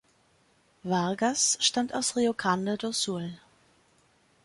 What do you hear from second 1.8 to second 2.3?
aus